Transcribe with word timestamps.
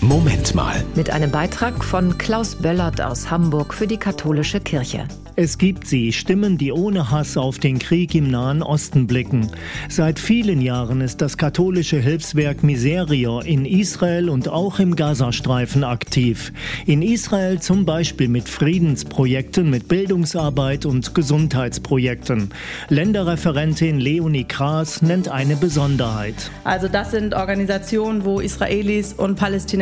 Moment 0.00 0.54
mal. 0.54 0.84
Mit 0.94 1.10
einem 1.10 1.32
Beitrag 1.32 1.84
von 1.84 2.18
Klaus 2.18 2.54
Böllert 2.54 3.00
aus 3.00 3.32
Hamburg 3.32 3.74
für 3.74 3.88
die 3.88 3.96
katholische 3.96 4.60
Kirche. 4.60 5.08
Es 5.40 5.56
gibt 5.56 5.86
sie, 5.86 6.12
Stimmen, 6.12 6.58
die 6.58 6.72
ohne 6.72 7.12
Hass 7.12 7.36
auf 7.36 7.60
den 7.60 7.78
Krieg 7.78 8.12
im 8.16 8.28
Nahen 8.28 8.60
Osten 8.60 9.06
blicken. 9.06 9.48
Seit 9.88 10.18
vielen 10.18 10.60
Jahren 10.60 11.00
ist 11.00 11.20
das 11.20 11.36
katholische 11.36 11.98
Hilfswerk 11.98 12.64
Miserior 12.64 13.44
in 13.44 13.64
Israel 13.64 14.30
und 14.30 14.48
auch 14.48 14.80
im 14.80 14.96
Gazastreifen 14.96 15.84
aktiv. 15.84 16.52
In 16.86 17.02
Israel 17.02 17.60
zum 17.60 17.84
Beispiel 17.84 18.28
mit 18.28 18.48
Friedensprojekten, 18.48 19.70
mit 19.70 19.86
Bildungsarbeit 19.86 20.86
und 20.86 21.14
Gesundheitsprojekten. 21.14 22.50
Länderreferentin 22.88 24.00
Leonie 24.00 24.42
Kraas 24.42 25.02
nennt 25.02 25.28
eine 25.28 25.54
Besonderheit. 25.54 26.50
Also 26.64 26.88
das 26.88 27.12
sind 27.12 27.34
Organisationen, 27.34 28.24
wo 28.24 28.40
Israelis 28.40 29.12
und 29.12 29.36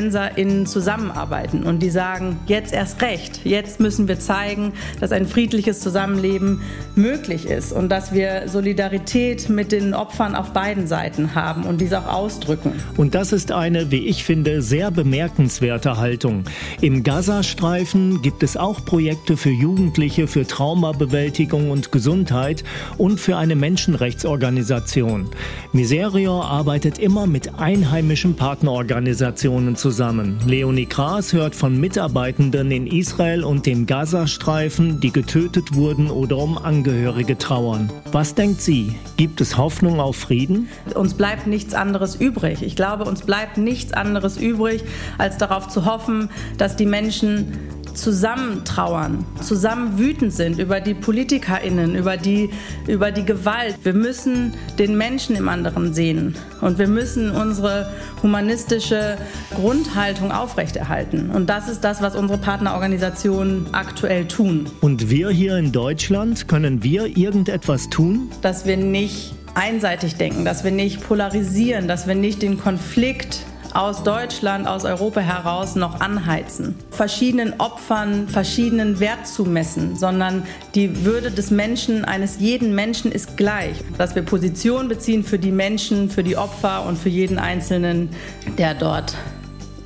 PalästinenserInnen 0.00 0.66
zusammenarbeiten 0.66 1.64
und 1.64 1.80
die 1.80 1.90
sagen, 1.90 2.38
jetzt 2.46 2.72
erst 2.72 3.02
recht, 3.02 3.40
jetzt 3.44 3.80
müssen 3.80 4.08
wir 4.08 4.18
zeigen, 4.18 4.72
dass 5.00 5.12
ein 5.12 5.26
friedliches 5.26 5.80
Zusammenleben 5.80 6.62
möglich 6.94 7.46
ist 7.46 7.72
und 7.72 7.90
dass 7.90 8.12
wir 8.12 8.48
Solidarität 8.48 9.48
mit 9.48 9.72
den 9.72 9.94
Opfern 9.94 10.34
auf 10.34 10.52
beiden 10.52 10.86
Seiten 10.86 11.34
haben 11.34 11.64
und 11.64 11.80
dies 11.80 11.92
auch 11.92 12.06
ausdrücken. 12.06 12.72
Und 12.96 13.14
das 13.14 13.32
ist 13.32 13.52
eine, 13.52 13.90
wie 13.90 14.06
ich 14.06 14.24
finde, 14.24 14.62
sehr 14.62 14.90
bemerkenswerte 14.90 15.98
Haltung. 15.98 16.44
Im 16.80 17.02
Gazastreifen 17.02 18.22
gibt 18.22 18.42
es 18.42 18.56
auch 18.56 18.84
Projekte 18.84 19.36
für 19.36 19.50
Jugendliche, 19.50 20.26
für 20.26 20.46
Traumabewältigung 20.46 21.70
und 21.70 21.92
Gesundheit 21.92 22.64
und 22.96 23.20
für 23.20 23.36
eine 23.36 23.56
Menschenrechtsorganisation. 23.56 25.26
Miserior 25.72 26.44
arbeitet 26.44 26.98
immer 26.98 27.26
mit 27.26 27.58
einheimischen 27.58 28.36
Partnerorganisationen 28.36 29.76
zusammen. 29.90 30.38
Leonie 30.46 30.86
Kraas 30.86 31.32
hört 31.32 31.56
von 31.56 31.80
Mitarbeitenden 31.80 32.70
in 32.70 32.86
Israel 32.86 33.42
und 33.42 33.66
dem 33.66 33.86
Gazastreifen, 33.86 35.00
die 35.00 35.10
getötet 35.10 35.74
wurden 35.74 36.12
oder 36.12 36.36
um 36.36 36.56
Angehörige 36.58 37.36
trauern. 37.36 37.90
Was 38.12 38.36
denkt 38.36 38.60
sie? 38.60 38.94
Gibt 39.16 39.40
es 39.40 39.56
Hoffnung 39.56 39.98
auf 39.98 40.14
Frieden? 40.14 40.68
Uns 40.94 41.14
bleibt 41.14 41.48
nichts 41.48 41.74
anderes 41.74 42.14
übrig. 42.14 42.62
Ich 42.62 42.76
glaube, 42.76 43.04
uns 43.04 43.22
bleibt 43.22 43.58
nichts 43.58 43.92
anderes 43.92 44.36
übrig, 44.36 44.84
als 45.18 45.38
darauf 45.38 45.66
zu 45.66 45.86
hoffen, 45.86 46.30
dass 46.56 46.76
die 46.76 46.86
Menschen 46.86 47.58
zusammen 48.00 48.64
trauern, 48.64 49.24
zusammen 49.42 49.98
wütend 49.98 50.32
sind 50.32 50.58
über 50.58 50.80
die 50.80 50.94
PolitikerInnen, 50.94 51.94
über 51.94 52.16
die, 52.16 52.50
über 52.86 53.12
die 53.12 53.24
Gewalt. 53.24 53.76
Wir 53.82 53.92
müssen 53.92 54.54
den 54.78 54.96
Menschen 54.96 55.36
im 55.36 55.48
anderen 55.48 55.92
sehen 55.92 56.34
und 56.60 56.78
wir 56.78 56.88
müssen 56.88 57.30
unsere 57.30 57.92
humanistische 58.22 59.18
Grundhaltung 59.54 60.32
aufrechterhalten. 60.32 61.30
Und 61.30 61.50
das 61.50 61.68
ist 61.68 61.82
das, 61.82 62.00
was 62.00 62.16
unsere 62.16 62.38
Partnerorganisationen 62.38 63.66
aktuell 63.72 64.26
tun. 64.26 64.66
Und 64.80 65.10
wir 65.10 65.30
hier 65.30 65.56
in 65.56 65.72
Deutschland, 65.72 66.48
können 66.48 66.82
wir 66.82 67.16
irgendetwas 67.16 67.90
tun? 67.90 68.30
Dass 68.40 68.64
wir 68.64 68.76
nicht 68.76 69.34
einseitig 69.54 70.14
denken, 70.14 70.44
dass 70.44 70.64
wir 70.64 70.70
nicht 70.70 71.02
polarisieren, 71.02 71.88
dass 71.88 72.06
wir 72.06 72.14
nicht 72.14 72.42
den 72.42 72.58
Konflikt 72.58 73.40
aus 73.74 74.02
Deutschland, 74.02 74.66
aus 74.66 74.84
Europa 74.84 75.20
heraus 75.20 75.76
noch 75.76 76.00
anheizen. 76.00 76.74
Verschiedenen 76.90 77.54
Opfern 77.58 78.28
verschiedenen 78.28 79.00
Wert 79.00 79.26
zu 79.26 79.44
messen, 79.44 79.96
sondern 79.96 80.42
die 80.74 81.04
Würde 81.04 81.30
des 81.30 81.50
Menschen, 81.50 82.04
eines 82.04 82.38
jeden 82.40 82.74
Menschen 82.74 83.12
ist 83.12 83.36
gleich. 83.36 83.76
Dass 83.98 84.14
wir 84.14 84.22
Position 84.22 84.88
beziehen 84.88 85.24
für 85.24 85.38
die 85.38 85.52
Menschen, 85.52 86.10
für 86.10 86.22
die 86.22 86.36
Opfer 86.36 86.86
und 86.86 86.98
für 86.98 87.08
jeden 87.08 87.38
Einzelnen, 87.38 88.10
der 88.58 88.74
dort 88.74 89.14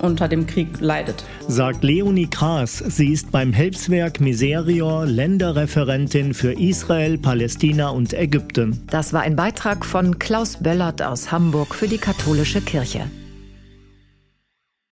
unter 0.04 0.28
dem 0.28 0.46
Krieg 0.46 0.68
leidet. 0.80 1.24
Sagt 1.48 1.82
Leonie 1.82 2.28
Kraas. 2.28 2.78
Sie 2.78 3.12
ist 3.12 3.32
beim 3.32 3.52
Hilfswerk 3.52 4.20
Miserior 4.20 5.06
Länderreferentin 5.06 6.34
für 6.34 6.52
Israel, 6.52 7.18
Palästina 7.18 7.88
und 7.88 8.12
Ägypten. 8.12 8.82
Das 8.90 9.12
war 9.12 9.22
ein 9.22 9.36
Beitrag 9.36 9.84
von 9.84 10.18
Klaus 10.18 10.58
Böllert 10.58 11.02
aus 11.02 11.32
Hamburg 11.32 11.74
für 11.74 11.88
die 11.88 11.98
katholische 11.98 12.60
Kirche. 12.60 13.06